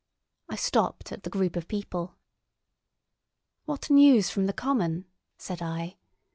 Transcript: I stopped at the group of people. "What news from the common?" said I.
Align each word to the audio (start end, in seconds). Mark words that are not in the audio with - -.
I 0.49 0.55
stopped 0.55 1.11
at 1.11 1.21
the 1.21 1.29
group 1.29 1.55
of 1.55 1.67
people. 1.67 2.15
"What 3.65 3.91
news 3.91 4.31
from 4.31 4.47
the 4.47 4.51
common?" 4.53 5.05
said 5.37 5.61
I. 5.61 5.97